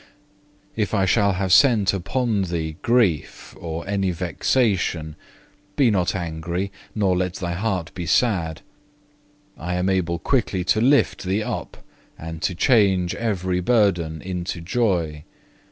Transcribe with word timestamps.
If 0.75 0.95
I 0.95 1.05
shall 1.05 1.33
have 1.33 1.53
sent 1.53 1.93
upon 1.93 2.45
thee 2.45 2.75
grief 2.81 3.55
or 3.59 3.87
any 3.87 4.09
vexation, 4.09 5.15
be 5.75 5.91
not 5.91 6.15
angry, 6.15 6.71
nor 6.95 7.15
let 7.15 7.35
thy 7.35 7.53
heart 7.53 7.93
be 7.93 8.07
sad; 8.07 8.61
I 9.59 9.75
am 9.75 9.89
able 9.89 10.17
quickly 10.17 10.63
to 10.63 10.81
lift 10.81 11.21
thee 11.23 11.43
up 11.43 11.77
and 12.17 12.41
to 12.41 12.55
change 12.55 13.13
every 13.13 13.59
burden 13.59 14.23
into 14.23 14.59
joy. 14.59 15.23